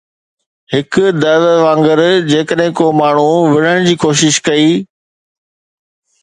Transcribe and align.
هڪ 0.75 0.93
دعوي 1.23 1.51
وانگر 1.65 1.99
جيڪڏهن 2.31 2.73
ڪو 2.79 2.87
ماڻهو 3.01 3.37
وڙهڻ 3.53 3.85
جي 3.89 3.95
ڪوشش 4.05 4.41
ڪئي 4.49 4.67